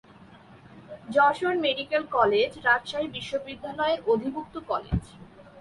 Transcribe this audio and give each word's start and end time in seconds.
Jessore 1.15 1.55
medical 1.65 2.03
college 2.17 2.51
Rajshahi 2.65 3.07
বিশ্ববিদ্যালয়ের 3.07 3.99
অধিভুক্ত 4.07 4.55
college. 4.71 5.01